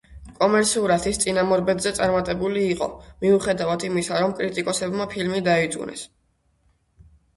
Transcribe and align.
კომერციულად 0.37 1.03
ის 1.09 1.19
წინამორბედზე 1.23 1.91
წარმატებული 1.99 2.63
იყო, 2.75 2.87
მიუხედავად 3.25 3.87
იმისა 3.91 4.23
რომ 4.25 4.35
კრიტიკოსებმა 4.41 5.07
ფილმი 5.13 5.43
დაიწუნეს. 5.53 6.03